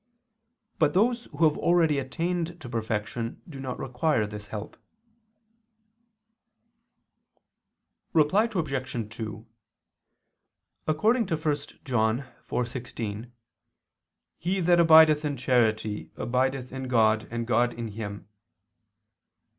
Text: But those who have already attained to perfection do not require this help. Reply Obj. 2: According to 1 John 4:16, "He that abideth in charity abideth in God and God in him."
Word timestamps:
But 0.79 0.95
those 0.95 1.25
who 1.25 1.47
have 1.47 1.59
already 1.59 1.99
attained 1.99 2.59
to 2.61 2.67
perfection 2.67 3.39
do 3.47 3.59
not 3.59 3.77
require 3.77 4.25
this 4.25 4.47
help. 4.47 4.75
Reply 8.11 8.45
Obj. 8.51 9.15
2: 9.15 9.45
According 10.87 11.27
to 11.27 11.35
1 11.37 11.55
John 11.85 12.25
4:16, 12.49 13.29
"He 14.39 14.59
that 14.59 14.79
abideth 14.79 15.23
in 15.23 15.37
charity 15.37 16.09
abideth 16.15 16.71
in 16.71 16.87
God 16.87 17.27
and 17.29 17.45
God 17.45 17.71
in 17.71 17.89
him." 17.89 18.27